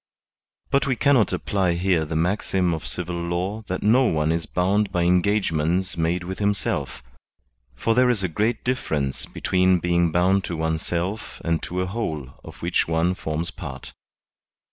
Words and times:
But 0.71 0.87
we 0.87 0.95
cannot 0.95 1.31
apply 1.31 1.73
here 1.75 2.05
the 2.05 2.15
maxim 2.15 2.73
of 2.73 2.87
civil 2.87 3.21
law 3.21 3.61
that 3.67 3.83
no 3.83 4.05
one 4.05 4.31
is 4.31 4.47
bound 4.47 4.91
by 4.91 5.03
engagements 5.03 5.95
made 5.95 6.23
with 6.23 6.39
himself; 6.39 7.03
for 7.75 7.93
there 7.93 8.09
is 8.09 8.23
a 8.23 8.27
great 8.27 8.63
difference 8.63 9.27
between 9.27 9.77
being 9.77 10.11
bound 10.11 10.43
to 10.45 10.57
oneself 10.57 11.39
and 11.45 11.61
to 11.61 11.81
a 11.81 11.85
whole 11.85 12.29
of 12.43 12.63
which 12.63 12.87
one 12.87 13.13
forms 13.13 13.51
part. 13.51 13.93